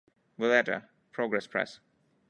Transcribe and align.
Valletta: 0.39 0.89
Progress 1.11 1.45
Press. 1.45 1.79